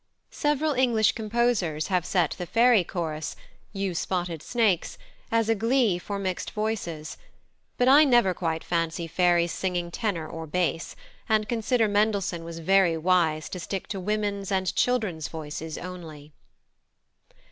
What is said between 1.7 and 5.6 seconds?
have set the fairy chorus, "You spotted snakes," as a